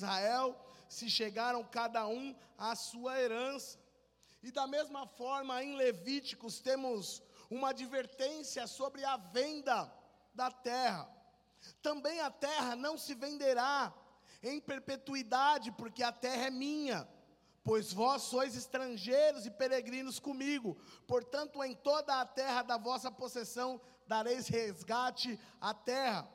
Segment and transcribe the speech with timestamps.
[0.00, 0.58] Israel
[0.88, 3.78] se chegaram cada um à sua herança.
[4.42, 9.92] E da mesma forma, em Levíticos, temos uma advertência sobre a venda
[10.34, 11.08] da terra.
[11.82, 13.92] Também a terra não se venderá
[14.42, 17.06] em perpetuidade, porque a terra é minha.
[17.62, 23.78] Pois vós sois estrangeiros e peregrinos comigo, portanto, em toda a terra da vossa possessão
[24.06, 26.26] dareis resgate à terra.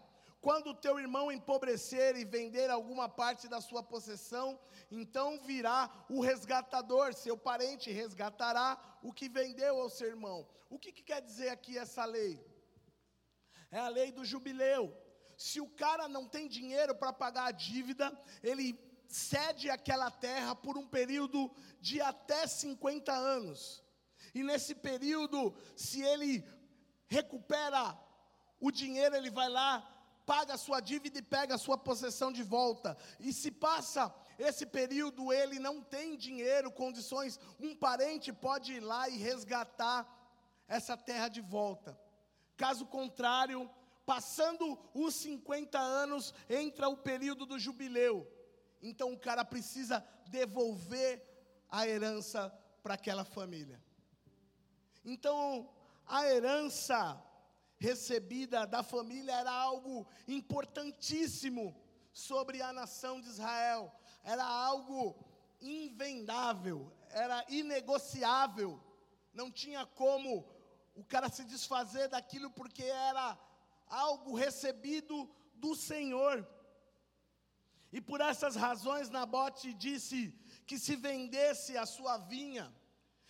[0.46, 4.59] Quando o teu irmão empobrecer e vender alguma parte da sua possessão,
[4.91, 10.48] então virá o resgatador, seu parente resgatará o que vendeu ao seu irmão.
[10.70, 12.40] O que, que quer dizer aqui essa lei?
[13.71, 14.95] É a lei do jubileu.
[15.35, 20.77] Se o cara não tem dinheiro para pagar a dívida, ele cede aquela terra por
[20.77, 21.52] um período
[21.82, 23.84] de até 50 anos.
[24.32, 26.48] E nesse período, se ele
[27.07, 27.99] recupera
[28.59, 29.95] o dinheiro, ele vai lá
[30.25, 32.97] paga a sua dívida e pega a sua possessão de volta.
[33.20, 39.07] E se passa esse período, ele não tem dinheiro, condições, um parente pode ir lá
[39.07, 40.07] e resgatar
[40.67, 41.98] essa terra de volta.
[42.57, 43.70] Caso contrário,
[44.05, 48.27] passando os 50 anos, entra o período do jubileu.
[48.82, 51.23] Então o cara precisa devolver
[51.70, 53.82] a herança para aquela família.
[55.04, 55.70] Então,
[56.05, 57.21] a herança
[57.86, 61.66] recebida da família era algo importantíssimo
[62.12, 63.94] sobre a nação de Israel,
[64.24, 65.02] era algo
[65.62, 68.72] invendável, era inegociável,
[69.34, 70.31] não tinha como
[70.96, 73.38] o cara se desfazer daquilo porque era
[73.88, 76.47] algo recebido do Senhor.
[77.91, 80.34] E por essas razões Nabote disse
[80.66, 82.74] que se vendesse a sua vinha,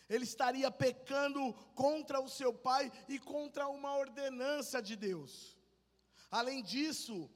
[0.10, 5.58] ele estaria pecando contra o seu pai e contra uma ordenança de Deus.
[6.30, 7.30] Além disso,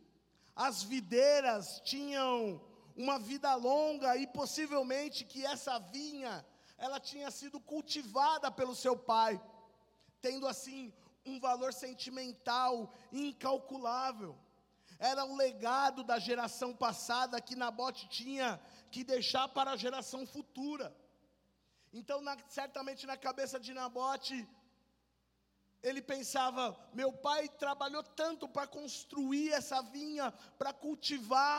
[0.56, 2.62] as videiras tinham
[2.96, 6.46] uma vida longa e possivelmente que essa vinha,
[6.78, 9.42] ela tinha sido cultivada pelo seu pai,
[10.22, 10.94] tendo assim
[11.26, 14.38] um valor sentimental incalculável.
[15.00, 18.60] Era o legado da geração passada que Nabote tinha
[18.92, 20.94] que deixar para a geração futura.
[21.92, 24.48] Então, na, certamente na cabeça de Nabote,
[25.82, 31.58] ele pensava: meu pai trabalhou tanto para construir essa vinha, para cultivar,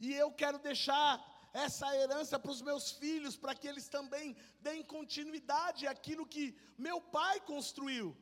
[0.00, 1.10] e eu quero deixar
[1.52, 7.00] essa herança para os meus filhos, para que eles também deem continuidade àquilo que meu
[7.00, 8.16] pai construiu.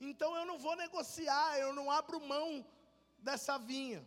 [0.00, 2.64] Então eu não vou negociar, eu não abro mão
[3.18, 4.06] dessa vinha.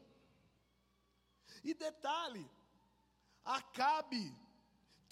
[1.63, 2.49] E detalhe,
[3.43, 4.33] Acabe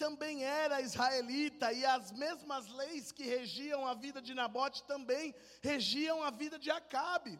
[0.04, 5.26] também era israelita e as mesmas leis que regiam a vida de Nabote também
[5.70, 7.34] regiam a vida de Acabe.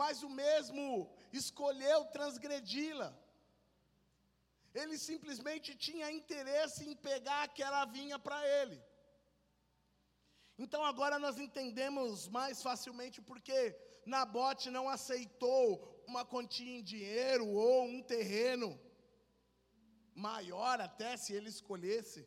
[0.00, 0.84] Mas o mesmo
[1.40, 3.10] escolheu transgredi-la.
[4.80, 8.78] Ele simplesmente tinha interesse em pegar aquela vinha para ele.
[10.58, 13.58] Então agora nós entendemos mais facilmente porque
[14.04, 15.64] Nabote não aceitou
[16.08, 18.68] uma quantia em dinheiro ou um terreno
[20.14, 22.26] maior até se ele escolhesse,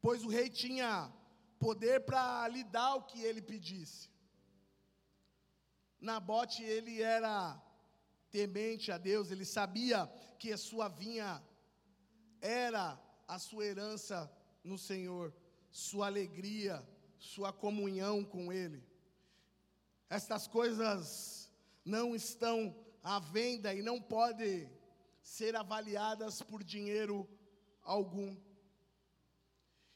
[0.00, 1.12] pois o rei tinha
[1.58, 4.10] poder para lhe dar o que ele pedisse.
[6.00, 7.60] Nabote, ele era
[8.30, 10.06] temente a Deus, ele sabia
[10.38, 11.42] que a sua vinha
[12.40, 14.30] era a sua herança
[14.62, 15.32] no Senhor,
[15.70, 16.86] sua alegria,
[17.18, 18.82] sua comunhão com Ele.
[20.08, 21.50] Estas coisas
[21.84, 24.70] não estão à venda e não podem
[25.24, 27.26] ser avaliadas por dinheiro
[27.82, 28.36] algum.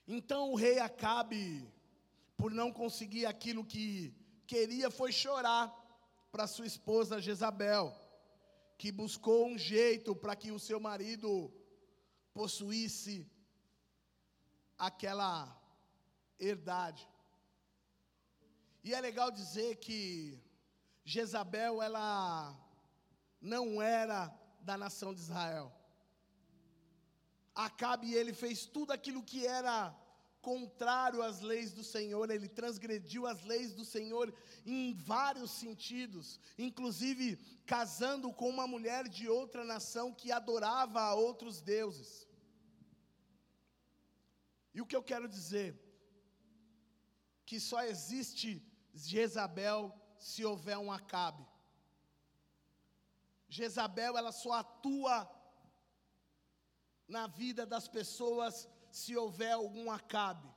[0.07, 1.71] Então o rei Acabe,
[2.35, 4.15] por não conseguir aquilo que
[4.47, 5.67] queria, foi chorar
[6.33, 7.95] para sua esposa Jezabel,
[8.79, 11.53] que buscou um jeito para que o seu marido
[12.33, 13.31] possuísse
[14.79, 15.55] aquela
[16.41, 17.07] herdade.
[18.83, 20.41] E é legal dizer que
[21.05, 22.57] Jezabel, ela
[23.41, 25.73] não era da nação de Israel.
[27.55, 29.97] Acabe ele fez tudo aquilo que era
[30.41, 34.33] contrário às leis do Senhor, ele transgrediu as leis do Senhor
[34.65, 41.61] em vários sentidos, inclusive casando com uma mulher de outra nação que adorava a outros
[41.61, 42.27] deuses.
[44.75, 45.77] E o que eu quero dizer?
[47.45, 48.63] Que só existe
[48.95, 51.45] Jezabel se houver um Acabe.
[53.49, 55.29] Jezabel, ela só atua
[57.07, 60.49] na vida das pessoas se houver algum acabe,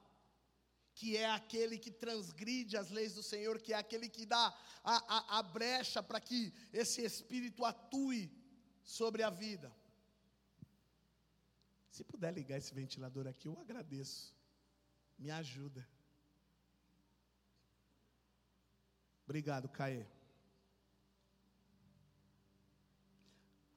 [0.93, 4.53] que é aquele que transgride as leis do Senhor, que é aquele que dá
[4.83, 8.29] a, a, a brecha para que esse espírito atue
[8.83, 9.73] sobre a vida.
[11.89, 14.35] Se puder ligar esse ventilador aqui, eu agradeço.
[15.17, 15.87] Me ajuda.
[19.25, 20.05] Obrigado, Caê.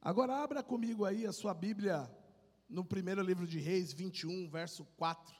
[0.05, 2.07] Agora abra comigo aí a sua Bíblia
[2.69, 5.35] no primeiro livro de Reis 21, verso 4.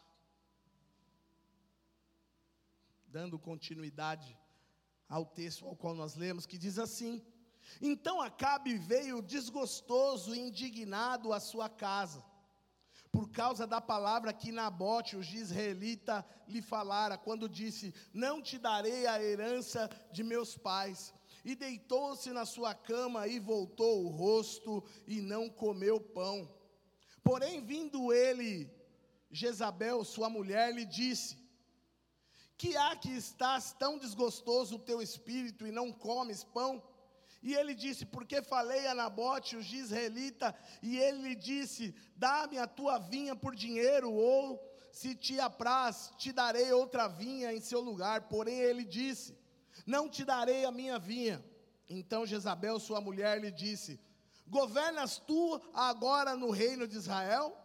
[3.06, 4.36] Dando continuidade
[5.08, 7.24] ao texto ao qual nós lemos, que diz assim:
[7.80, 12.26] Então Acabe veio desgostoso e indignado à sua casa
[13.16, 19.08] por causa da palavra que Nabote, o israelita, lhe falara, quando disse: Não te darei
[19.08, 21.14] a herança de meus pais.
[21.46, 26.52] E deitou-se na sua cama e voltou o rosto e não comeu pão.
[27.24, 28.68] Porém, vindo ele,
[29.30, 31.38] Jezabel, sua mulher, lhe disse:
[32.58, 36.84] Que há que estás tão desgostoso o teu espírito e não comes pão?
[37.44, 42.66] E ele disse: Porque falei a Nabote, o israelita, e ele lhe disse: Dá-me a
[42.66, 44.60] tua vinha por dinheiro, ou
[44.92, 48.30] se te apraz, te darei outra vinha em seu lugar.
[48.30, 49.38] Porém, ele disse:
[49.86, 51.44] Não te darei a minha vinha.
[51.88, 54.00] Então Jezabel, sua mulher, lhe disse:
[54.48, 57.56] Governas tu agora no reino de Israel?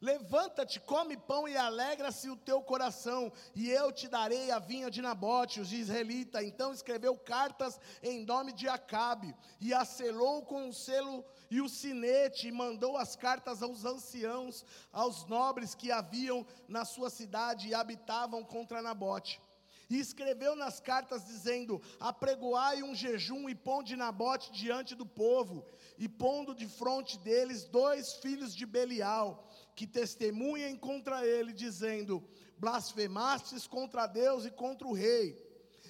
[0.00, 5.02] Levanta-te, come pão e alegra-se o teu coração, e eu te darei a vinha de
[5.02, 6.42] Nabote, os israelita.
[6.42, 11.68] Então escreveu cartas em nome de Acabe, e a selou com o selo e o
[11.68, 17.74] sinete, e mandou as cartas aos anciãos, aos nobres que haviam na sua cidade e
[17.74, 19.40] habitavam contra Nabote.
[19.90, 25.66] E escreveu nas cartas dizendo: Apregoai um jejum e ponde Nabote diante do povo,
[25.98, 29.44] e pondo de frente deles dois filhos de Belial
[29.74, 32.22] que testemunhem contra ele, dizendo:
[32.56, 35.36] Blasfemastes contra Deus e contra o rei,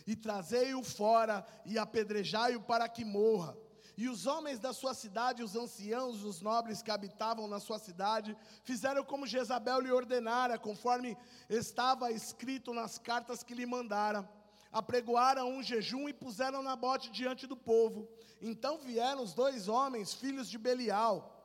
[0.07, 3.55] e trazei-o fora e apedrejai-o para que morra.
[4.03, 8.35] E os homens da sua cidade, os anciãos, os nobres que habitavam na sua cidade,
[8.65, 11.19] fizeram como Jezabel lhe ordenara, conforme
[11.51, 14.27] estava escrito nas cartas que lhe mandara.
[14.73, 18.09] Apregoaram um jejum e puseram na bote diante do povo.
[18.41, 21.37] Então vieram os dois homens, filhos de Belial,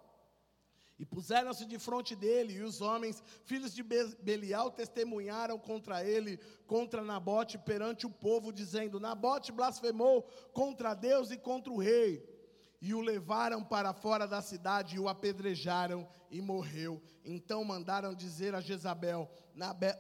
[0.98, 7.04] e puseram-se de frente dele, e os homens, filhos de Belial, testemunharam contra ele, contra
[7.04, 10.22] Nabote, perante o povo, dizendo: Nabote blasfemou
[10.54, 12.34] contra Deus e contra o rei.
[12.82, 17.02] E o levaram para fora da cidade e o apedrejaram e morreu.
[17.24, 19.30] Então mandaram dizer a Jezabel: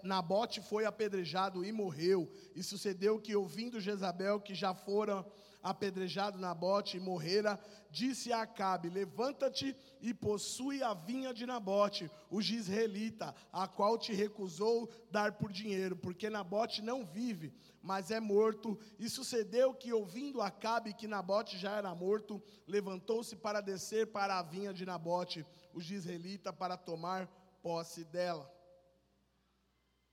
[0.04, 2.31] Nabote foi apedrejado e morreu.
[2.56, 5.25] E sucedeu que, ouvindo Jezabel que já fora
[5.65, 7.59] apedrejado Nabote e morrera,
[7.89, 14.13] disse a Acabe: Levanta-te e possui a vinha de Nabote, o gisraelita, a qual te
[14.13, 17.51] recusou dar por dinheiro, porque Nabote não vive,
[17.81, 18.79] mas é morto.
[19.00, 24.44] E sucedeu que, ouvindo Acabe que Nabote já era morto, levantou-se para descer para a
[24.44, 27.27] vinha de Nabote, o gisraelita, para tomar
[27.63, 28.47] posse dela.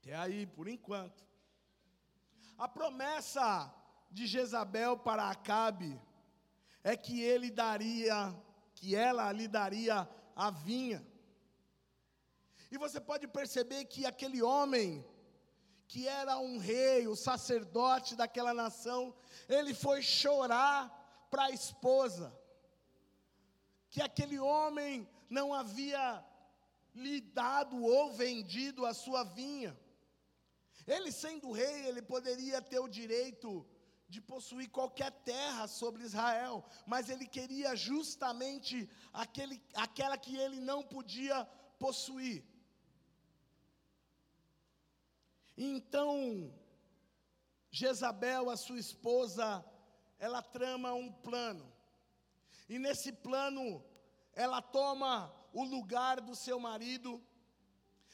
[0.01, 1.23] Até aí, por enquanto.
[2.57, 3.82] A promessa
[4.13, 6.01] de Jezabel para Acabe
[6.85, 8.35] é que ele daria,
[8.75, 11.05] que ela lhe daria a vinha.
[12.71, 15.05] E você pode perceber que aquele homem,
[15.87, 19.15] que era um rei, o sacerdote daquela nação,
[19.49, 20.91] ele foi chorar
[21.31, 22.37] para a esposa,
[23.89, 26.25] que aquele homem não havia
[26.95, 29.79] lhe dado ou vendido a sua vinha.
[30.87, 33.67] Ele sendo rei, ele poderia ter o direito
[34.13, 38.77] de possuir qualquer terra sobre Israel, mas ele queria justamente
[39.11, 41.39] aquele, aquela que ele não podia
[41.79, 42.45] possuir.
[45.57, 46.13] Então,
[47.71, 49.65] Jezabel, a sua esposa,
[50.19, 51.67] ela trama um plano,
[52.69, 53.83] e nesse plano,
[54.35, 57.11] ela toma o lugar do seu marido,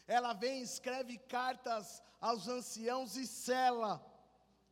[0.07, 3.93] ela vem, escreve cartas aos anciãos e sela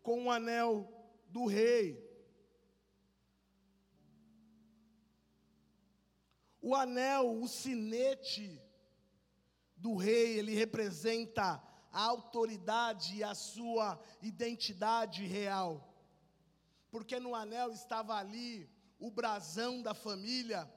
[0.04, 0.95] com um anel
[1.28, 2.04] do rei.
[6.60, 8.60] O anel, o sinete
[9.76, 15.94] do rei, ele representa a autoridade e a sua identidade real.
[16.90, 18.68] Porque no anel estava ali
[18.98, 20.70] o brasão da família,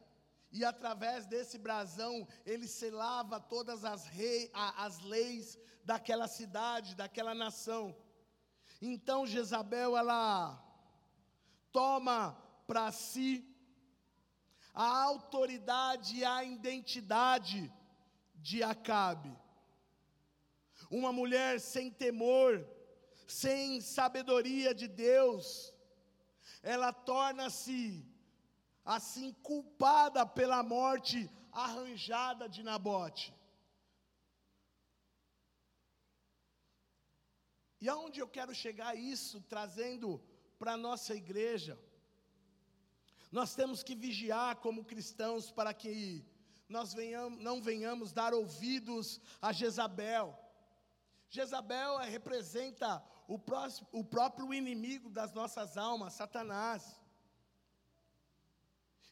[0.52, 7.96] e através desse brasão ele selava todas as, rei, as leis daquela cidade, daquela nação.
[8.82, 10.58] Então Jezabel ela
[11.72, 13.46] toma para si
[14.74, 17.72] a autoridade e a identidade
[18.36, 19.36] de Acabe.
[20.90, 22.66] Uma mulher sem temor,
[23.28, 25.74] sem sabedoria de Deus,
[26.64, 28.06] ela torna-se
[28.86, 33.34] assim culpada pela morte arranjada de Nabote.
[37.82, 40.22] E aonde eu quero chegar isso, trazendo
[40.58, 41.80] para a nossa igreja?
[43.32, 46.26] Nós temos que vigiar como cristãos para que
[46.68, 50.38] nós venhamos, não venhamos dar ouvidos a Jezabel.
[51.30, 57.00] Jezabel é, representa o, próximo, o próprio inimigo das nossas almas, Satanás.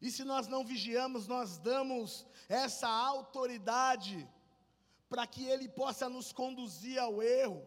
[0.02, 4.28] E se nós não vigiamos, nós damos essa autoridade
[5.10, 7.66] para que ele possa nos conduzir ao erro.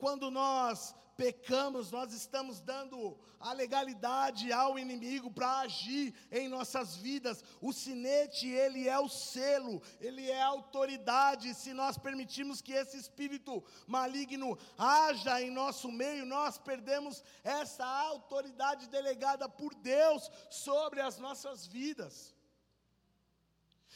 [0.00, 7.44] Quando nós pecamos, nós estamos dando a legalidade ao inimigo para agir em nossas vidas.
[7.60, 11.52] O sinete, ele é o selo, ele é a autoridade.
[11.52, 18.88] Se nós permitirmos que esse espírito maligno haja em nosso meio, nós perdemos essa autoridade
[18.88, 22.34] delegada por Deus sobre as nossas vidas.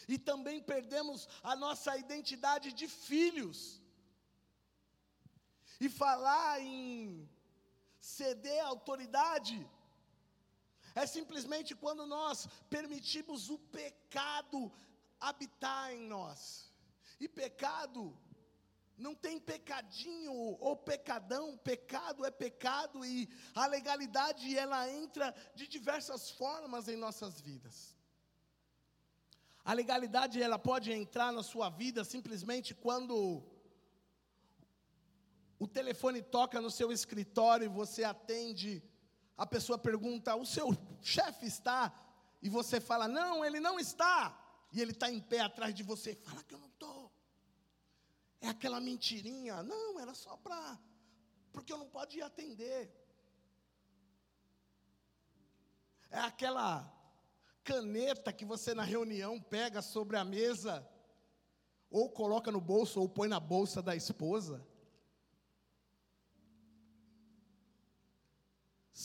[0.06, 3.82] E também perdemos a nossa identidade de filhos.
[5.80, 7.28] E falar em
[8.00, 9.68] ceder autoridade
[10.94, 14.70] é simplesmente quando nós permitimos o pecado
[15.20, 16.72] habitar em nós.
[17.18, 18.16] E pecado
[18.96, 26.30] não tem pecadinho ou pecadão, pecado é pecado e a legalidade ela entra de diversas
[26.30, 27.96] formas em nossas vidas.
[29.64, 33.42] A legalidade ela pode entrar na sua vida simplesmente quando
[35.64, 38.82] o telefone toca no seu escritório e você atende,
[39.34, 41.90] a pessoa pergunta: o seu chefe está?
[42.42, 44.38] E você fala: não, ele não está.
[44.74, 47.10] E ele está em pé atrás de você, fala que eu não estou.
[48.42, 50.78] É aquela mentirinha, não, era só para,
[51.50, 52.92] porque eu não podia atender.
[56.10, 56.92] É aquela
[57.62, 60.86] caneta que você na reunião pega sobre a mesa,
[61.90, 64.73] ou coloca no bolso, ou põe na bolsa da esposa.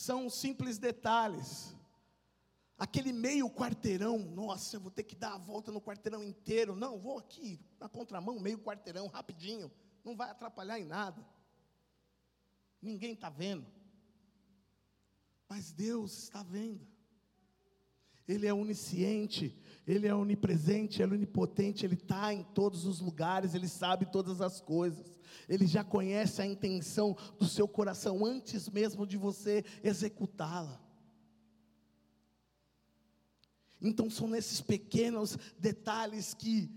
[0.00, 1.74] São simples detalhes.
[2.78, 6.74] Aquele meio quarteirão, nossa, eu vou ter que dar a volta no quarteirão inteiro.
[6.74, 9.70] Não, vou aqui, na contramão, meio quarteirão, rapidinho.
[10.02, 11.22] Não vai atrapalhar em nada.
[12.80, 13.66] Ninguém está vendo.
[15.46, 16.86] Mas Deus está vendo.
[18.26, 19.54] Ele é onisciente,
[19.86, 24.40] Ele é onipresente, Ele é onipotente, Ele está em todos os lugares, Ele sabe todas
[24.40, 25.18] as coisas.
[25.48, 30.80] Ele já conhece a intenção do seu coração antes mesmo de você executá-la.
[33.80, 36.70] Então são nesses pequenos detalhes que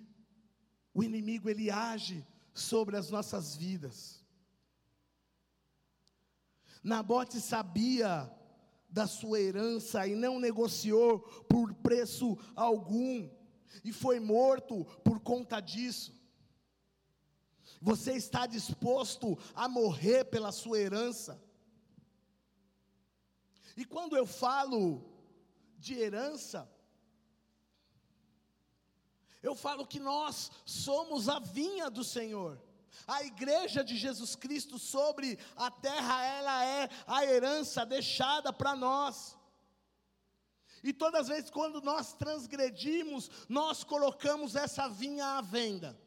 [0.93, 4.23] o inimigo ele age sobre as nossas vidas.
[6.83, 8.31] Nabote sabia
[8.93, 11.19] da sua herança e não negociou
[11.49, 13.27] por preço algum,
[13.83, 16.13] e foi morto por conta disso.
[17.81, 21.43] Você está disposto a morrer pela sua herança?
[23.75, 25.03] E quando eu falo
[25.79, 26.71] de herança,
[29.41, 32.61] eu falo que nós somos a vinha do Senhor.
[33.07, 39.37] A igreja de Jesus Cristo sobre a terra, ela é a herança deixada para nós.
[40.83, 45.99] E todas as vezes quando nós transgredimos, nós colocamos essa vinha à venda.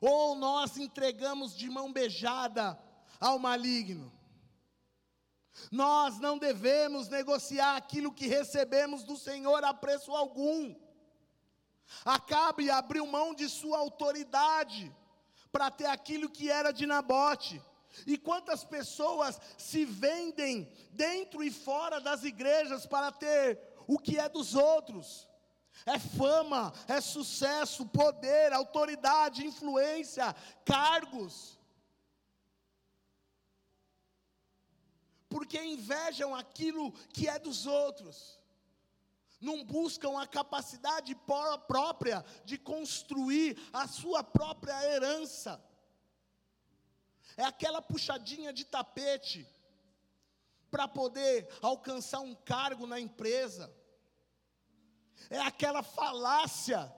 [0.00, 2.78] Ou nós entregamos de mão beijada
[3.20, 4.12] ao maligno.
[5.70, 10.74] Nós não devemos negociar aquilo que recebemos do Senhor a preço algum.
[12.04, 14.94] Acabe abriu mão de sua autoridade
[15.54, 17.62] para ter aquilo que era de Nabote.
[18.04, 24.28] E quantas pessoas se vendem dentro e fora das igrejas para ter o que é
[24.28, 25.28] dos outros?
[25.86, 30.34] É fama, é sucesso, poder, autoridade, influência,
[30.64, 31.56] cargos.
[35.28, 38.40] Porque invejam aquilo que é dos outros
[39.44, 41.14] não buscam a capacidade
[41.68, 45.62] própria de construir a sua própria herança.
[47.36, 49.46] É aquela puxadinha de tapete
[50.70, 53.72] para poder alcançar um cargo na empresa.
[55.30, 56.92] É aquela falácia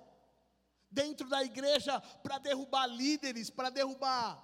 [0.90, 4.42] dentro da igreja para derrubar líderes, para derrubar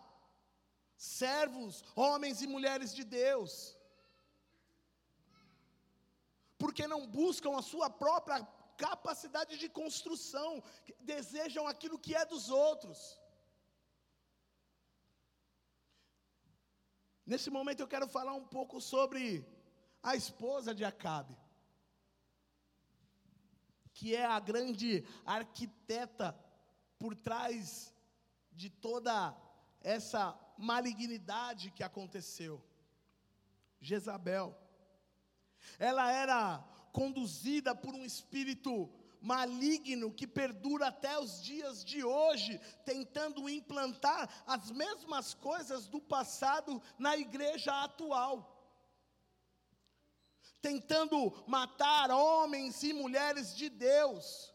[0.96, 3.76] servos, homens e mulheres de Deus
[6.62, 8.38] porque não buscam a sua própria
[8.86, 10.62] capacidade de construção,
[11.00, 13.00] desejam aquilo que é dos outros.
[17.26, 19.44] Nesse momento eu quero falar um pouco sobre
[20.10, 21.36] a esposa de Acabe.
[23.98, 26.28] que é a grande arquiteta
[26.98, 27.92] por trás
[28.52, 29.14] de toda
[29.80, 30.22] essa
[30.56, 32.54] malignidade que aconteceu.
[33.80, 34.61] Jezabel.
[35.78, 36.58] Ela era
[36.92, 38.90] conduzida por um espírito
[39.20, 46.82] maligno que perdura até os dias de hoje, tentando implantar as mesmas coisas do passado
[46.98, 48.48] na igreja atual.
[50.60, 54.52] Tentando matar homens e mulheres de Deus.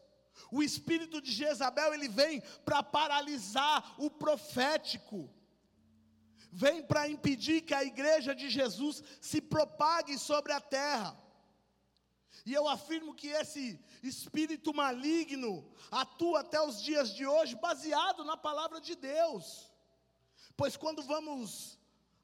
[0.50, 5.28] O espírito de Jezabel, ele vem para paralisar o profético
[6.50, 11.16] vem para impedir que a igreja de Jesus se propague sobre a terra.
[12.44, 18.36] E eu afirmo que esse espírito maligno atua até os dias de hoje baseado na
[18.36, 19.70] palavra de Deus.
[20.56, 21.77] Pois quando vamos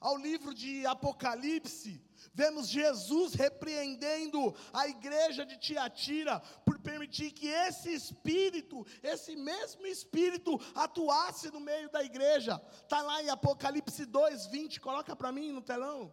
[0.05, 1.99] ao livro de Apocalipse,
[2.35, 10.61] vemos Jesus repreendendo a igreja de Tiatira por permitir que esse espírito, esse mesmo espírito,
[10.75, 12.61] atuasse no meio da igreja.
[12.83, 16.13] Está lá em Apocalipse 2, 20, coloca para mim no telão.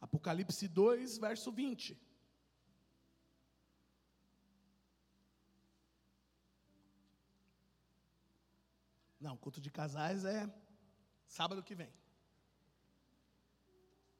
[0.00, 2.00] Apocalipse 2, verso 20.
[9.24, 10.46] Não, culto de casais é
[11.26, 11.90] sábado que vem.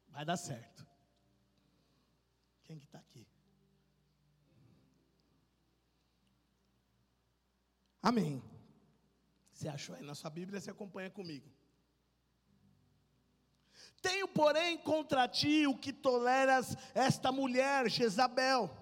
[0.09, 0.87] Vai dar certo.
[2.63, 3.27] Quem que está aqui?
[8.01, 8.43] Amém.
[9.53, 11.53] Você achou aí na sua Bíblia, você acompanha comigo.
[14.01, 18.75] Tenho, porém, contra ti o que toleras esta mulher, Jezabel,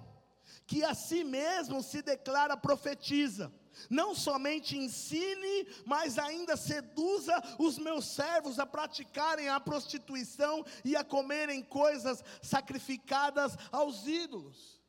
[0.68, 3.52] que a si mesmo se declara profetiza
[3.88, 11.04] não somente ensine, mas ainda seduza os meus servos a praticarem a prostituição e a
[11.04, 14.80] comerem coisas sacrificadas aos ídolos.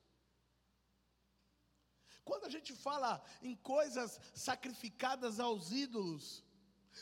[2.24, 6.44] Quando a gente fala em coisas sacrificadas aos ídolos,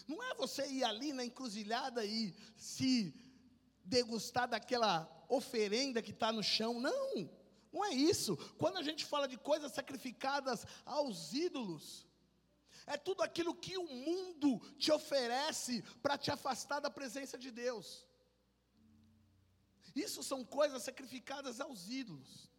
[0.08, 3.14] não é você ir ali na encruzilhada e se
[3.84, 7.41] degustar daquela oferenda que está no chão, não.
[7.72, 8.36] Não é isso.
[8.58, 12.06] Quando a gente fala de coisas sacrificadas aos ídolos,
[12.86, 18.06] é tudo aquilo que o mundo te oferece para te afastar da presença de Deus.
[19.96, 22.50] Isso são coisas sacrificadas aos ídolos.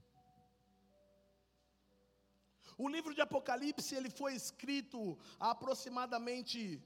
[2.77, 6.83] O livro de Apocalipse, ele foi escrito há aproximadamente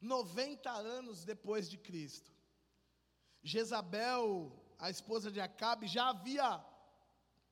[0.00, 2.30] 90 anos depois de Cristo.
[3.42, 6.64] Jezabel, a esposa de Acabe, já havia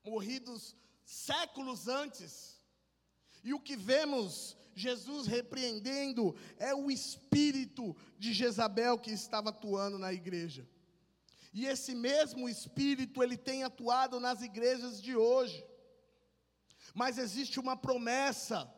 [0.03, 2.59] morridos séculos antes.
[3.43, 10.13] E o que vemos Jesus repreendendo é o espírito de Jezabel que estava atuando na
[10.13, 10.67] igreja.
[11.53, 15.65] E esse mesmo espírito ele tem atuado nas igrejas de hoje.
[16.93, 18.71] Mas existe uma promessa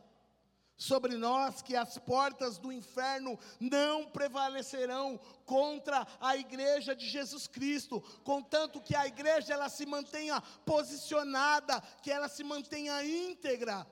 [0.76, 8.00] sobre nós que as portas do inferno não prevalecerão contra a igreja de Jesus Cristo,
[8.24, 13.86] contanto que a igreja ela se mantenha posicionada, que ela se mantenha íntegra.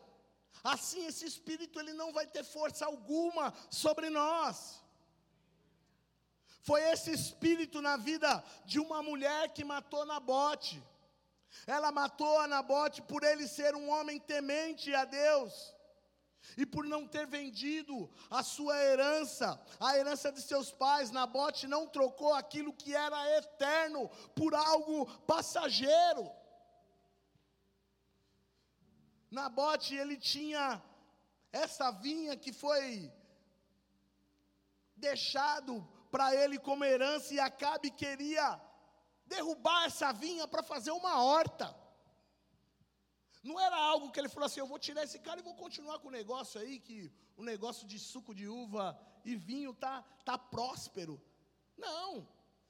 [0.64, 4.82] Assim esse espírito ele não vai ter força alguma sobre nós.
[6.62, 10.82] Foi esse espírito na vida de uma mulher que matou Nabote.
[11.66, 15.79] Ela matou Nabote por ele ser um homem temente a Deus
[16.56, 21.86] e por não ter vendido a sua herança, a herança de seus pais, Nabote não
[21.86, 26.30] trocou aquilo que era eterno por algo passageiro.
[29.30, 30.82] Nabote, ele tinha
[31.52, 33.12] essa vinha que foi
[34.96, 38.60] deixado para ele como herança e Acabe queria
[39.26, 41.79] derrubar essa vinha para fazer uma horta.
[43.42, 45.98] Não era algo que ele falou assim: eu vou tirar esse cara e vou continuar
[45.98, 50.36] com o negócio aí, que o negócio de suco de uva e vinho tá, tá
[50.36, 51.20] próspero.
[51.76, 52.28] Não.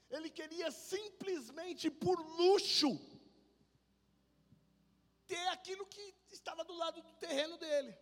[0.08, 2.90] Ele queria simplesmente por luxo
[5.26, 7.94] ter aquilo que estava do lado do terreno dele.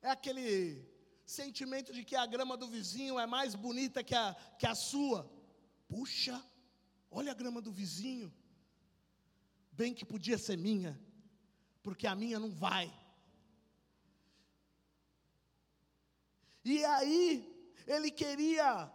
[0.00, 0.84] É aquele
[1.24, 5.28] sentimento de que a grama do vizinho é mais bonita que a, que a sua.
[5.88, 6.40] Puxa,
[7.10, 8.32] olha a grama do vizinho
[9.76, 10.98] bem que podia ser minha,
[11.82, 12.92] porque a minha não vai.
[16.64, 17.26] E aí,
[17.86, 18.90] ele queria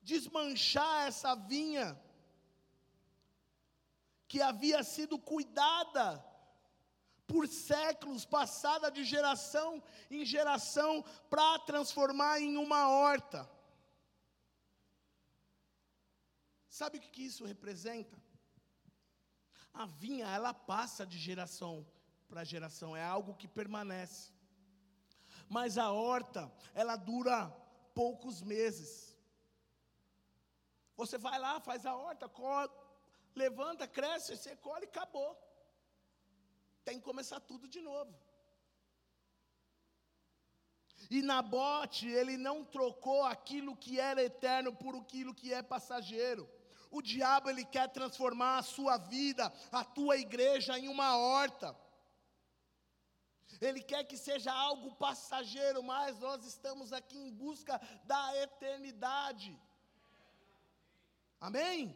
[0.00, 2.00] desmanchar essa vinha
[4.28, 6.24] que havia sido cuidada
[7.26, 13.48] por séculos, passada de geração em geração, para transformar em uma horta.
[16.68, 18.16] Sabe o que isso representa?
[19.72, 21.86] A vinha, ela passa de geração
[22.28, 24.32] para geração, é algo que permanece.
[25.48, 27.50] Mas a horta, ela dura
[27.94, 29.16] poucos meses.
[30.96, 32.30] Você vai lá, faz a horta,
[33.34, 35.36] levanta, cresce, você colhe e acabou.
[36.84, 38.14] Tem que começar tudo de novo.
[41.10, 46.48] E Nabote, ele não trocou aquilo que era eterno por aquilo que é passageiro.
[46.90, 51.76] O diabo ele quer transformar a sua vida, a tua igreja em uma horta.
[53.60, 59.58] Ele quer que seja algo passageiro, mas nós estamos aqui em busca da eternidade.
[61.40, 61.94] Amém?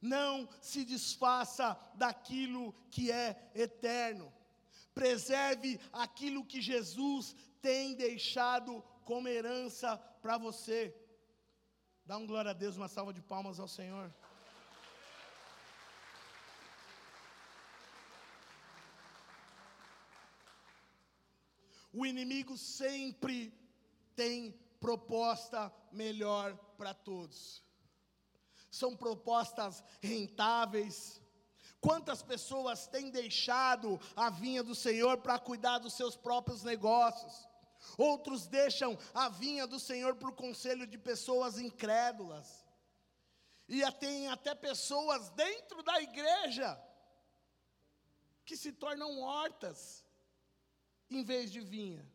[0.00, 4.32] Não se desfaça daquilo que é eterno.
[4.94, 10.94] Preserve aquilo que Jesus tem deixado como herança para você.
[12.06, 14.14] Dá um glória a Deus, uma salva de palmas ao Senhor.
[21.92, 23.52] O inimigo sempre
[24.14, 27.60] tem proposta melhor para todos.
[28.70, 31.20] São propostas rentáveis.
[31.80, 37.48] Quantas pessoas têm deixado a vinha do Senhor para cuidar dos seus próprios negócios?
[37.96, 42.66] Outros deixam a vinha do Senhor por conselho de pessoas incrédulas.
[43.68, 46.80] E tem até pessoas dentro da igreja
[48.44, 50.04] que se tornam hortas
[51.10, 52.06] em vez de vinha.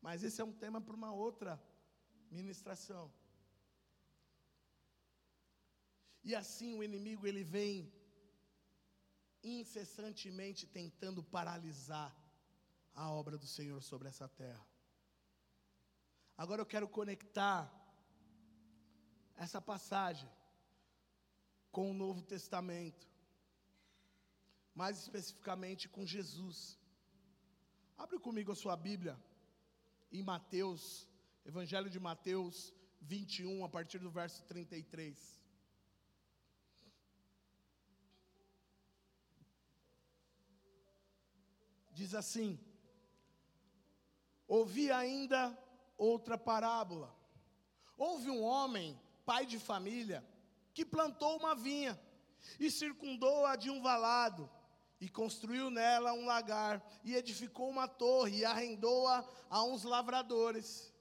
[0.00, 1.62] Mas esse é um tema para uma outra
[2.30, 3.12] ministração.
[6.22, 7.92] E assim o inimigo ele vem
[9.42, 12.14] incessantemente tentando paralisar
[12.94, 14.66] a obra do Senhor sobre essa terra.
[16.36, 17.72] Agora eu quero conectar
[19.36, 20.30] essa passagem
[21.70, 23.08] com o Novo Testamento,
[24.74, 26.78] mais especificamente com Jesus.
[27.96, 29.18] Abre comigo a sua Bíblia
[30.12, 31.08] em Mateus,
[31.44, 35.40] Evangelho de Mateus 21, a partir do verso 33.
[41.92, 42.58] Diz assim:
[44.46, 45.56] Ouvi ainda
[45.96, 47.14] outra parábola.
[47.96, 50.24] Houve um homem, pai de família,
[50.72, 51.98] que plantou uma vinha
[52.58, 54.50] e circundou-a de um valado,
[55.00, 60.92] e construiu nela um lagar, e edificou uma torre, e arrendou-a a uns lavradores.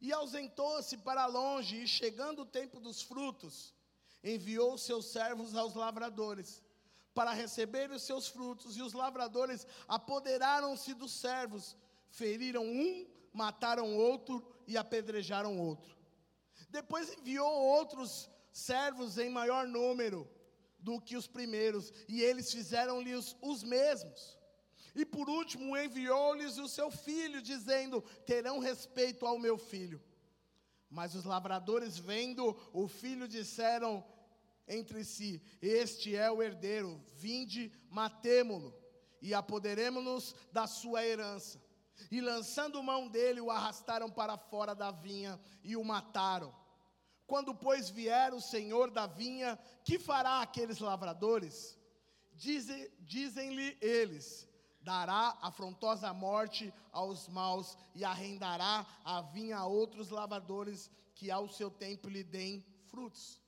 [0.00, 3.74] E ausentou-se para longe, e chegando o tempo dos frutos,
[4.22, 6.62] enviou seus servos aos lavradores,
[7.14, 11.76] para receber os seus frutos, e os lavradores apoderaram-se dos servos,
[12.10, 15.96] feriram um, mataram outro e apedrejaram outro.
[16.68, 20.28] Depois enviou outros servos em maior número
[20.78, 24.38] do que os primeiros, e eles fizeram-lhes os mesmos.
[24.94, 30.02] E por último enviou-lhes o seu filho, dizendo: Terão respeito ao meu filho.
[30.88, 34.04] Mas os lavradores, vendo o filho, disseram
[34.66, 38.74] entre si: Este é o herdeiro, vinde, matemo-lo,
[39.22, 41.62] e apoderemos-nos da sua herança.
[42.10, 46.54] E lançando mão dele, o arrastaram para fora da vinha e o mataram.
[47.26, 51.78] Quando, pois, vier o senhor da vinha, que fará aqueles lavradores?
[52.34, 54.48] Dizem-lhe eles:
[54.80, 61.70] dará afrontosa morte aos maus e arrendará a vinha a outros lavradores que ao seu
[61.70, 63.40] tempo lhe deem frutos.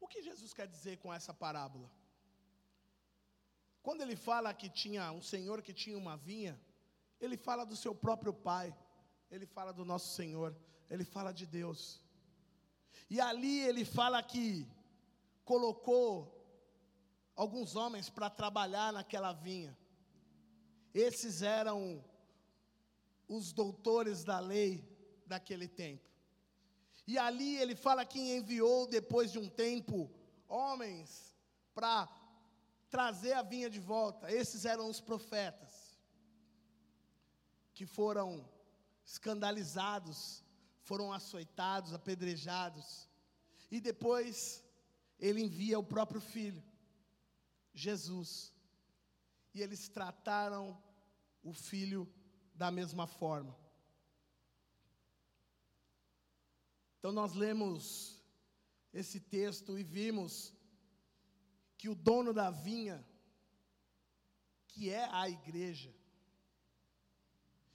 [0.00, 1.90] O que Jesus quer dizer com essa parábola?
[3.86, 6.60] Quando ele fala que tinha um senhor que tinha uma vinha,
[7.20, 8.76] ele fala do seu próprio pai,
[9.30, 10.52] ele fala do nosso Senhor,
[10.90, 12.00] ele fala de Deus.
[13.08, 14.66] E ali ele fala que
[15.44, 16.10] colocou
[17.36, 19.78] alguns homens para trabalhar naquela vinha.
[20.92, 22.04] Esses eram
[23.28, 24.84] os doutores da lei
[25.24, 26.10] daquele tempo.
[27.06, 30.10] E ali ele fala que enviou, depois de um tempo,
[30.48, 31.36] homens
[31.72, 32.25] para
[32.88, 34.30] trazer a vinha de volta.
[34.32, 35.98] Esses eram os profetas,
[37.74, 38.48] que foram
[39.04, 40.42] escandalizados,
[40.80, 43.08] foram açoitados, apedrejados.
[43.70, 44.64] E depois
[45.18, 46.62] ele envia o próprio filho,
[47.74, 48.52] Jesus.
[49.54, 50.80] E eles trataram
[51.42, 52.08] o filho
[52.54, 53.56] da mesma forma.
[56.98, 58.22] Então nós lemos
[58.92, 60.55] esse texto e vimos
[61.86, 63.06] que o dono da vinha,
[64.66, 65.94] que é a igreja,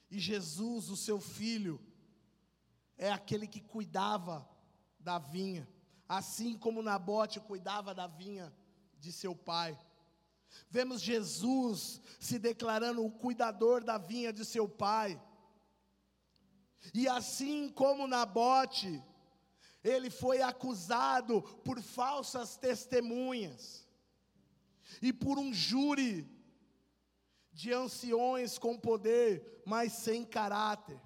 [0.09, 1.79] e Jesus, o seu filho,
[2.97, 4.45] é aquele que cuidava
[4.99, 5.65] da vinha,
[6.09, 8.53] assim como Nabote cuidava da vinha
[8.99, 9.79] de seu pai.
[10.69, 15.17] Vemos Jesus se declarando o cuidador da vinha de seu pai.
[16.93, 19.01] E assim como Nabote,
[19.81, 23.80] ele foi acusado por falsas testemunhas
[25.01, 26.27] e por um júri
[27.51, 30.99] de anciões com poder, mas sem caráter.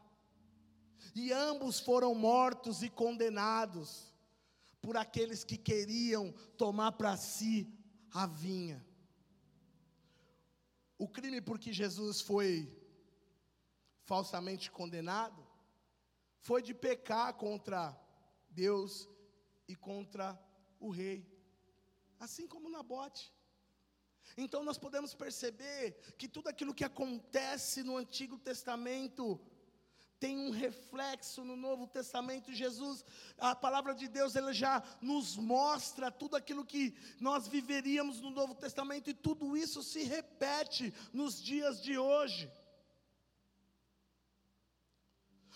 [1.13, 4.13] E ambos foram mortos e condenados
[4.81, 7.67] por aqueles que queriam tomar para si
[8.11, 8.85] a vinha.
[10.97, 12.71] O crime por que Jesus foi
[14.03, 15.45] falsamente condenado
[16.39, 17.99] foi de pecar contra
[18.51, 19.09] Deus
[19.67, 20.39] e contra
[20.79, 21.27] o rei,
[22.19, 23.33] assim como Nabote.
[24.37, 29.39] Então nós podemos perceber que tudo aquilo que acontece no Antigo Testamento
[30.19, 32.53] tem um reflexo no Novo Testamento.
[32.53, 33.03] Jesus,
[33.37, 38.55] a palavra de Deus, ela já nos mostra tudo aquilo que nós viveríamos no Novo
[38.55, 42.51] Testamento e tudo isso se repete nos dias de hoje.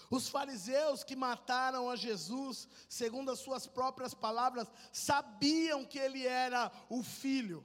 [0.09, 6.71] Os fariseus que mataram a Jesus, segundo as suas próprias palavras, sabiam que ele era
[6.89, 7.63] o filho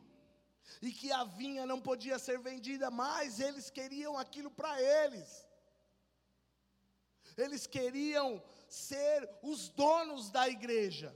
[0.81, 5.47] e que a vinha não podia ser vendida, mas eles queriam aquilo para eles.
[7.37, 11.15] Eles queriam ser os donos da igreja.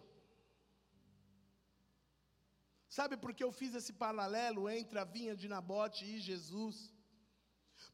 [2.89, 6.93] Sabe por que eu fiz esse paralelo entre a vinha de Nabote e Jesus?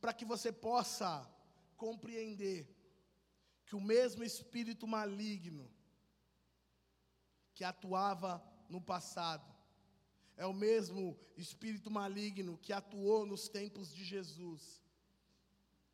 [0.00, 1.30] Para que você possa
[1.76, 2.66] compreender
[3.66, 5.70] que o mesmo espírito maligno
[7.54, 9.53] que atuava no passado
[10.36, 14.82] é o mesmo espírito maligno que atuou nos tempos de Jesus,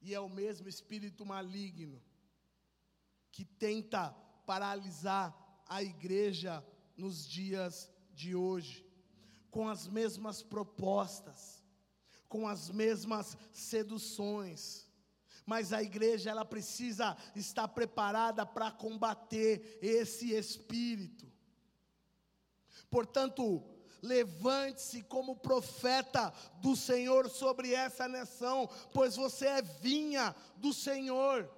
[0.01, 2.03] e é o mesmo espírito maligno
[3.31, 4.11] que tenta
[4.47, 5.37] paralisar
[5.69, 6.65] a igreja
[6.97, 8.85] nos dias de hoje,
[9.51, 11.63] com as mesmas propostas,
[12.29, 14.89] com as mesmas seduções.
[15.47, 21.31] Mas a igreja ela precisa estar preparada para combater esse espírito.
[22.89, 23.65] Portanto,
[24.03, 31.49] levante-se como profeta do Senhor sobre essa nação, pois você é vinha do Senhor.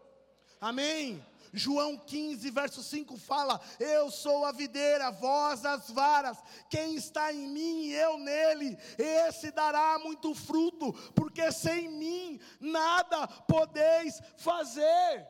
[0.61, 1.25] Amém.
[1.53, 6.39] João 15, verso 5 fala: Eu sou a videira, vós as varas,
[6.71, 13.27] quem está em mim e eu nele, esse dará muito fruto, porque sem mim nada
[13.47, 15.27] podeis fazer.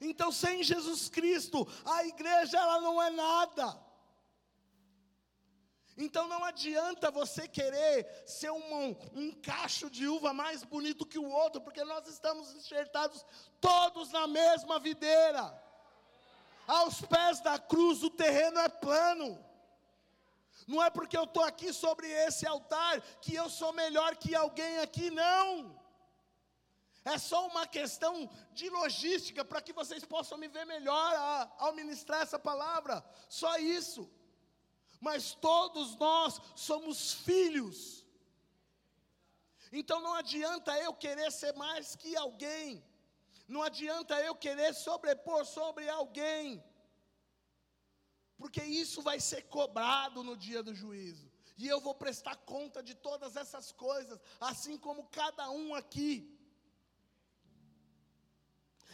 [0.00, 3.78] Então, sem Jesus Cristo, a igreja ela não é nada.
[5.96, 11.28] Então não adianta você querer ser um, um cacho de uva mais bonito que o
[11.28, 13.24] outro, porque nós estamos enxertados
[13.60, 15.62] todos na mesma videira.
[16.66, 19.38] Aos pés da cruz o terreno é plano.
[20.66, 24.78] Não é porque eu estou aqui sobre esse altar que eu sou melhor que alguém
[24.78, 25.78] aqui, não.
[27.04, 32.22] É só uma questão de logística para que vocês possam me ver melhor ao ministrar
[32.22, 33.04] essa palavra.
[33.28, 34.08] Só isso
[35.02, 38.06] mas todos nós somos filhos.
[39.72, 42.82] Então não adianta eu querer ser mais que alguém,
[43.48, 46.62] não adianta eu querer sobrepor sobre alguém,
[48.36, 52.94] porque isso vai ser cobrado no dia do juízo, e eu vou prestar conta de
[52.94, 56.38] todas essas coisas, assim como cada um aqui.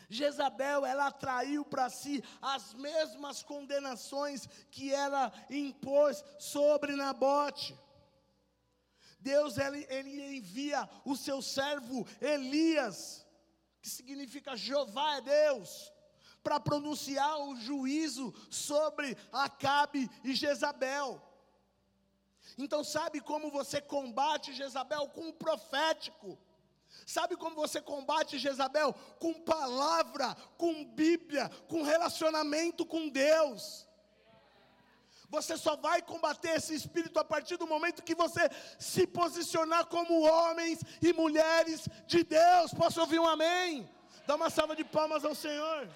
[0.08, 7.78] Jezabel, ela atraiu para si as mesmas condenações que ela impôs sobre Nabote.
[9.20, 13.26] Deus ele, ele envia o seu servo Elias,
[13.82, 15.92] que significa Jeová é Deus,
[16.42, 21.20] para pronunciar o juízo sobre Acabe e Jezabel.
[22.56, 25.08] Então, sabe como você combate Jezabel?
[25.08, 26.38] Com o profético.
[27.06, 28.92] Sabe como você combate Jezabel?
[29.18, 33.86] Com palavra, com Bíblia, com relacionamento com Deus.
[35.30, 38.48] Você só vai combater esse espírito a partir do momento que você
[38.78, 42.72] se posicionar como homens e mulheres de Deus.
[42.72, 43.88] Posso ouvir um amém?
[44.26, 45.88] Dá uma salva de palmas ao Senhor.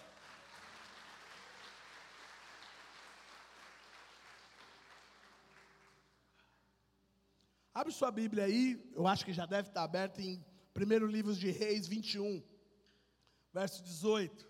[7.75, 11.51] Abre sua Bíblia aí, eu acho que já deve estar aberta em Primeiro livro de
[11.51, 12.43] Reis 21,
[13.53, 14.49] verso 18.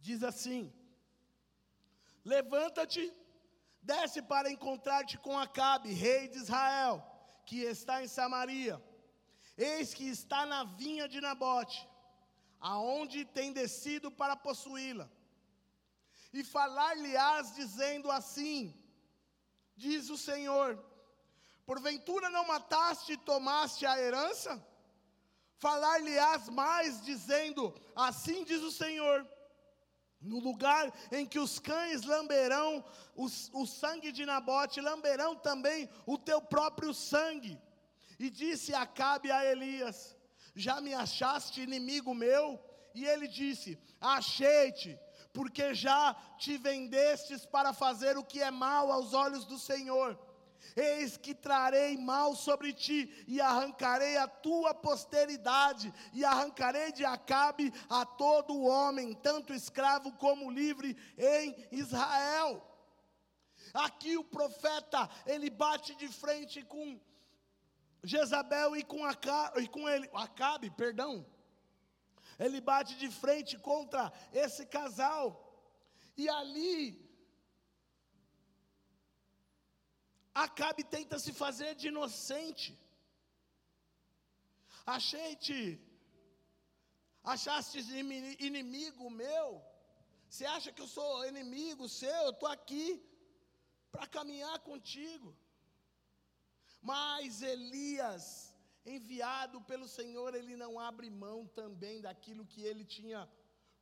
[0.00, 0.72] Diz assim:
[2.24, 3.12] Levanta-te,
[3.80, 7.04] desce para encontrar-te com Acabe, rei de Israel,
[7.44, 8.82] que está em Samaria,
[9.56, 11.88] eis que está na vinha de Nabote,
[12.58, 15.08] aonde tem descido para possuí-la.
[16.32, 18.74] E falar-lhe-ás dizendo assim:
[19.76, 20.82] Diz o Senhor:
[21.64, 24.64] Porventura não mataste e tomaste a herança?
[25.58, 29.26] Falar-lhe-ás mais, dizendo: Assim diz o Senhor:
[30.20, 32.84] no lugar em que os cães lamberão
[33.14, 37.60] o, o sangue de Nabote, lamberão também o teu próprio sangue.
[38.18, 40.16] E disse Acabe a Elias:
[40.54, 42.60] Já me achaste inimigo meu?
[42.94, 44.98] E ele disse: Achei-te,
[45.36, 50.18] porque já te vendestes para fazer o que é mal aos olhos do Senhor.
[50.74, 57.70] Eis que trarei mal sobre ti, e arrancarei a tua posteridade, e arrancarei de Acabe
[57.86, 62.66] a todo homem, tanto escravo como livre, em Israel.
[63.74, 66.98] Aqui o profeta, ele bate de frente com
[68.02, 69.06] Jezabel e com,
[69.60, 71.26] e com ele, Acabe, perdão.
[72.38, 75.24] Ele bate de frente contra esse casal.
[76.16, 77.06] E ali
[80.44, 82.78] Acabe tenta se fazer de inocente.
[84.94, 85.60] Achei-te,
[87.24, 87.78] achaste
[88.48, 89.48] inimigo meu?
[90.28, 92.20] Você acha que eu sou inimigo seu?
[92.26, 93.02] Eu estou aqui
[93.90, 95.34] para caminhar contigo.
[96.82, 98.45] Mas Elias,
[98.86, 103.28] enviado pelo Senhor, ele não abre mão também daquilo que ele tinha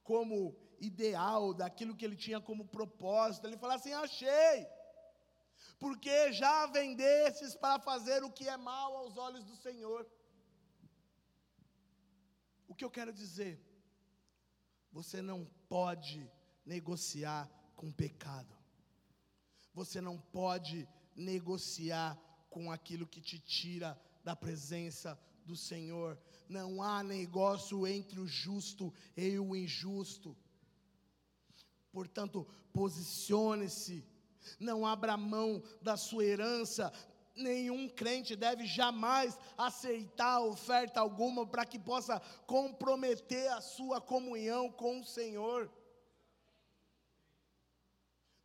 [0.03, 3.47] como ideal, daquilo que ele tinha como propósito.
[3.47, 4.67] Ele fala assim: Achei
[5.79, 10.07] porque já vendestes para fazer o que é mal aos olhos do Senhor.
[12.67, 13.61] O que eu quero dizer?
[14.93, 16.31] Você não pode
[16.65, 18.57] negociar com pecado.
[19.75, 26.19] Você não pode negociar com aquilo que te tira da presença do Senhor.
[26.49, 30.37] Não há negócio entre o justo e o injusto.
[31.93, 34.05] Portanto, posicione-se
[34.59, 36.93] não abra mão da sua herança.
[37.35, 45.01] Nenhum crente deve jamais aceitar oferta alguma para que possa comprometer a sua comunhão com
[45.01, 45.71] o Senhor.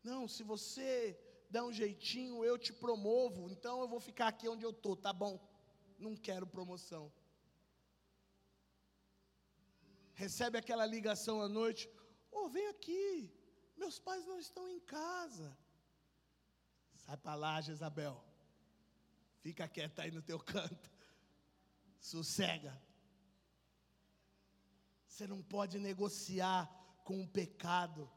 [0.04, 4.64] Não, se você dá um jeitinho, eu te promovo, então eu vou ficar aqui onde
[4.64, 5.40] eu estou, tá bom?
[6.00, 7.12] Não quero promoção.
[10.14, 11.90] Recebe aquela ligação à noite,
[12.32, 13.32] ô, oh, vem aqui,
[13.78, 15.58] meus pais não estão em casa.
[16.96, 18.24] Sai para lá, Jezabel.
[19.42, 20.92] Fica quieta aí no teu canto.
[22.00, 22.82] Sossega.
[25.08, 26.70] Você não pode negociar
[27.04, 28.10] com o pecado.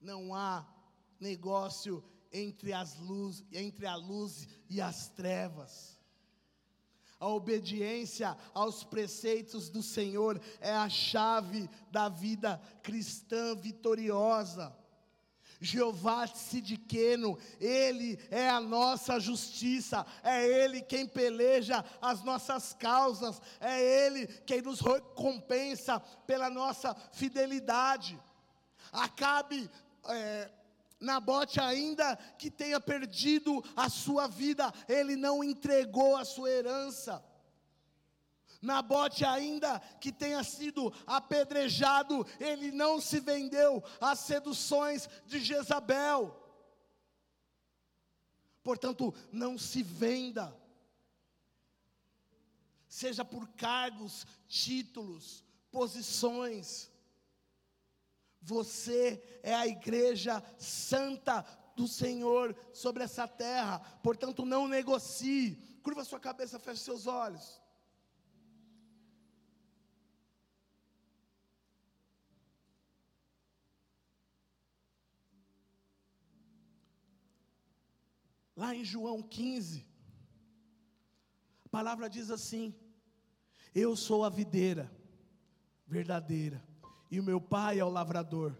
[0.00, 0.66] Não há
[1.18, 5.95] negócio entre, as luz, entre a luz e as trevas.
[7.18, 14.74] A obediência aos preceitos do Senhor é a chave da vida cristã vitoriosa.
[15.60, 23.80] Jeová Sidiqueno, Ele é a nossa justiça, é Ele quem peleja as nossas causas, é
[23.80, 28.20] Ele quem nos recompensa pela nossa fidelidade.
[28.92, 29.70] Acabe,
[30.08, 30.50] é,
[30.98, 37.22] Nabote, ainda que tenha perdido a sua vida, ele não entregou a sua herança.
[38.62, 46.42] Nabote, ainda que tenha sido apedrejado, ele não se vendeu às seduções de Jezabel.
[48.62, 50.56] Portanto, não se venda,
[52.88, 56.90] seja por cargos, títulos, posições.
[58.40, 61.44] Você é a igreja santa
[61.76, 65.56] do Senhor sobre essa terra, portanto, não negocie.
[65.82, 67.60] Curva sua cabeça, feche seus olhos.
[78.56, 79.86] Lá em João 15,
[81.66, 82.74] a palavra diz assim:
[83.74, 84.90] Eu sou a videira
[85.86, 86.66] verdadeira,
[87.16, 88.54] e o meu pai é o lavrador.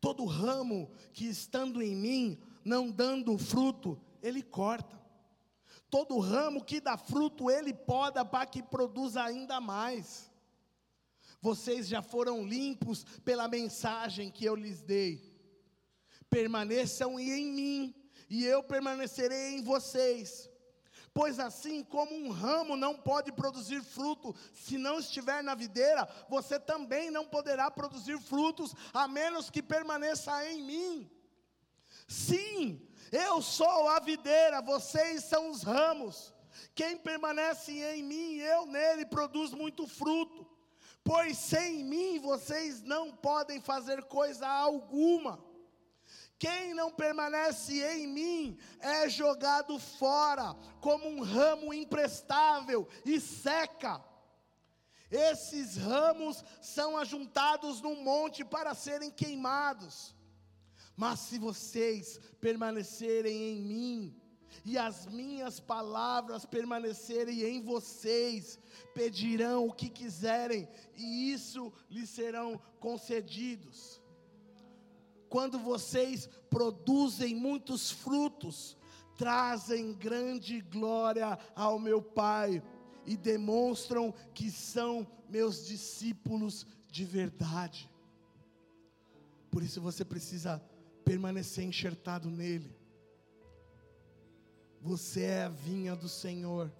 [0.00, 4.98] Todo ramo que estando em mim, não dando fruto, ele corta.
[5.90, 10.30] Todo ramo que dá fruto, ele poda para que produza ainda mais.
[11.42, 15.20] Vocês já foram limpos pela mensagem que eu lhes dei.
[16.30, 17.94] Permaneçam em mim
[18.30, 20.48] e eu permanecerei em vocês.
[21.14, 26.58] Pois assim como um ramo não pode produzir fruto se não estiver na videira, você
[26.58, 31.10] também não poderá produzir frutos a menos que permaneça em mim.
[32.08, 36.32] Sim, Eu sou a videira, vocês são os ramos.
[36.74, 40.46] Quem permanece em mim, eu nele, produz muito fruto.
[41.04, 45.44] Pois sem mim vocês não podem fazer coisa alguma.
[46.42, 54.04] Quem não permanece em mim é jogado fora, como um ramo imprestável e seca.
[55.08, 60.16] Esses ramos são ajuntados num monte para serem queimados.
[60.96, 64.20] Mas se vocês permanecerem em mim,
[64.64, 68.58] e as minhas palavras permanecerem em vocês,
[68.92, 74.01] pedirão o que quiserem, e isso lhes serão concedidos.
[75.32, 78.76] Quando vocês produzem muitos frutos,
[79.16, 82.62] trazem grande glória ao meu Pai
[83.06, 87.90] e demonstram que são meus discípulos de verdade.
[89.50, 90.62] Por isso você precisa
[91.02, 92.76] permanecer enxertado nele.
[94.82, 96.70] Você é a vinha do Senhor.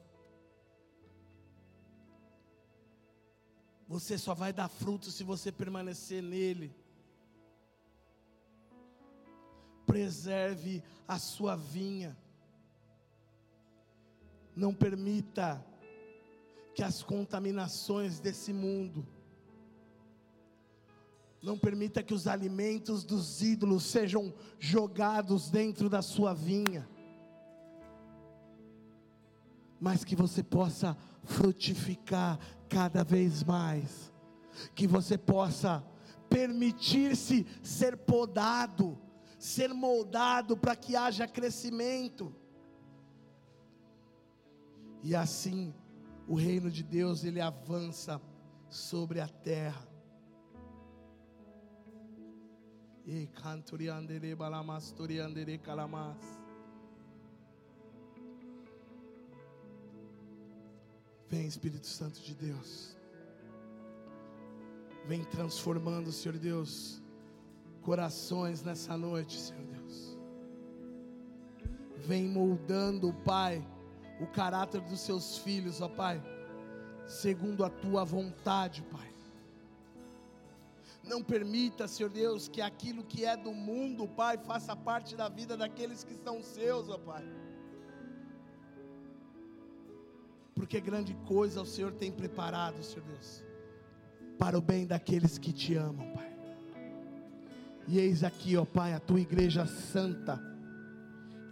[3.88, 6.81] Você só vai dar fruto se você permanecer nele.
[9.92, 12.16] Preserve a sua vinha.
[14.56, 15.62] Não permita
[16.74, 19.06] que as contaminações desse mundo,
[21.42, 26.88] não permita que os alimentos dos ídolos sejam jogados dentro da sua vinha,
[29.78, 34.10] mas que você possa frutificar cada vez mais,
[34.74, 35.84] que você possa
[36.30, 38.98] permitir-se ser podado,
[39.42, 42.32] ser moldado para que haja crescimento,
[45.02, 45.74] e assim
[46.28, 48.22] o reino de Deus ele avança
[48.68, 49.84] sobre a terra.
[53.04, 53.26] E
[55.58, 56.16] calamas.
[61.28, 62.96] Vem Espírito Santo de Deus.
[65.04, 67.01] Vem transformando, Senhor Deus,
[67.82, 70.18] corações nessa noite, Senhor Deus.
[71.96, 73.64] Vem moldando, Pai
[74.22, 76.22] o caráter dos seus filhos, ó Pai,
[77.06, 79.10] segundo a tua vontade, Pai.
[81.02, 85.56] Não permita, Senhor Deus, que aquilo que é do mundo, Pai, faça parte da vida
[85.56, 87.24] daqueles que são seus, ó Pai.
[90.54, 93.44] Porque grande coisa o Senhor tem preparado, Senhor Deus,
[94.38, 96.31] para o bem daqueles que te amam, Pai.
[97.88, 100.40] E eis aqui, ó Pai, a tua igreja santa,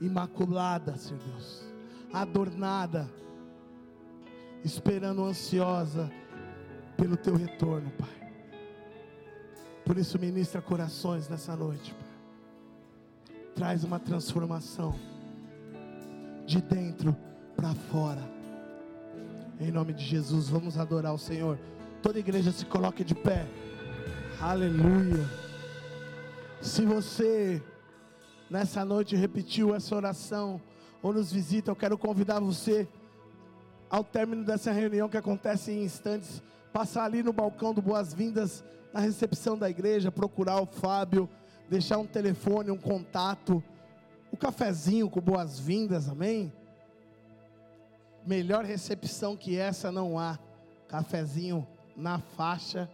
[0.00, 1.70] imaculada, Senhor Deus
[2.12, 3.08] adornada,
[4.64, 6.10] esperando ansiosa
[6.96, 8.32] pelo teu retorno, Pai.
[9.84, 13.36] Por isso, ministra corações nessa noite, Pai.
[13.54, 14.98] Traz uma transformação
[16.46, 17.16] de dentro
[17.56, 18.22] para fora.
[19.60, 21.58] Em nome de Jesus, vamos adorar o Senhor.
[22.02, 23.46] Toda igreja se coloque de pé.
[24.40, 25.49] Aleluia.
[26.60, 27.62] Se você
[28.50, 30.60] nessa noite repetiu essa oração,
[31.02, 32.86] ou nos visita, eu quero convidar você,
[33.88, 39.00] ao término dessa reunião que acontece em instantes, passar ali no balcão do Boas-Vindas, na
[39.00, 41.30] recepção da igreja, procurar o Fábio,
[41.66, 43.64] deixar um telefone, um contato,
[44.30, 46.52] o um cafezinho com boas-vindas, amém?
[48.26, 50.38] Melhor recepção que essa não há.
[50.88, 52.88] Cafezinho na faixa.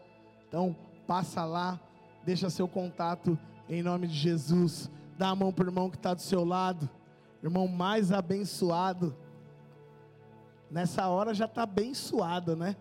[0.46, 1.80] Então, passa lá,
[2.24, 3.36] deixa seu contato
[3.68, 4.90] em nome de Jesus.
[5.18, 6.88] Dá a mão para o irmão que está do seu lado
[7.46, 9.16] irmão mais abençoado.
[10.70, 12.76] Nessa hora já está abençoado, né?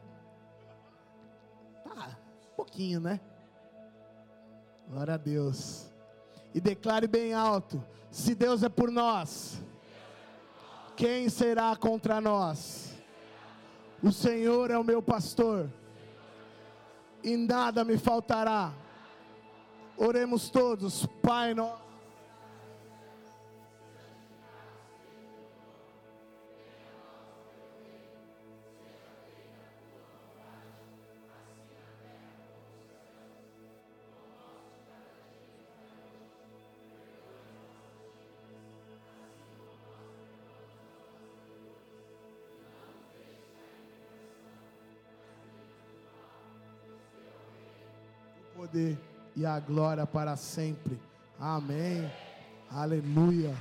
[1.84, 2.18] Tá,
[2.52, 3.20] um pouquinho, né?
[4.90, 5.88] Glória a Deus.
[6.54, 9.62] E declare bem alto: se Deus é por nós,
[10.96, 12.96] quem será contra nós?
[14.02, 15.70] O Senhor é o meu pastor,
[17.24, 18.74] e nada me faltará.
[19.98, 21.85] Oremos todos, Pai nosso
[49.46, 51.00] a glória para sempre.
[51.40, 52.10] Amém.
[52.72, 53.54] Aleluia.